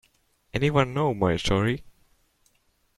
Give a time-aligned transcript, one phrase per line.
[0.55, 1.83] Anyone know Marjorie?